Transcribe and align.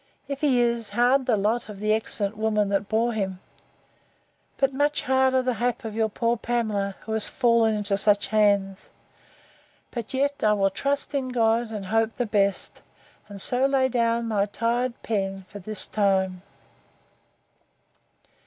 —If 0.27 0.41
he 0.41 0.59
is, 0.59 0.89
hard 0.89 1.27
the 1.27 1.37
lot 1.37 1.69
of 1.69 1.79
the 1.79 1.93
excellent 1.93 2.35
woman 2.35 2.69
that 2.69 2.89
bore 2.89 3.13
him!—But 3.13 4.73
much 4.73 5.03
harder 5.03 5.43
the 5.43 5.53
hap 5.61 5.85
of 5.85 5.93
your 5.93 6.09
poor 6.09 6.37
Pamela, 6.37 6.95
who 7.01 7.11
has 7.11 7.27
fallen 7.27 7.75
into 7.75 7.95
such 7.99 8.25
hands!—But 8.29 10.11
yet 10.11 10.43
I 10.43 10.53
will 10.53 10.71
trust 10.71 11.13
in 11.13 11.27
God, 11.29 11.69
and 11.69 11.85
hope 11.85 12.17
the 12.17 12.25
best: 12.25 12.81
and 13.29 13.39
so 13.39 13.67
lay 13.67 13.89
down 13.89 14.27
my 14.27 14.47
tired 14.47 14.99
pen 15.03 15.45
for 15.47 15.59
this 15.59 15.85
time. 15.85 16.41